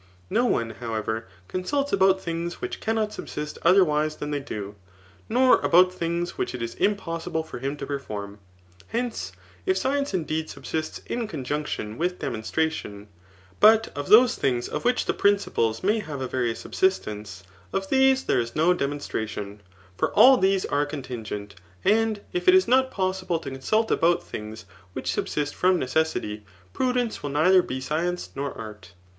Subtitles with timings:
[0.31, 4.73] No one, however, consults about things which cannot subsist otherwise than they do,
[5.29, 8.39] nor about things which it is impossible for him to perform.
[8.87, 9.31] Hence,
[9.67, 13.09] if science indeed subsists in conjunction with demonstra tion;
[13.59, 15.99] but of those things of which the principles may.
[15.99, 19.59] have a various subsistence, of these there is no demon* stration;
[19.95, 21.53] for all these are contingent;
[21.85, 26.41] and if it is not possible to consult about things which subsist from ne cessity,
[26.73, 28.93] prudence will neither be science nor art.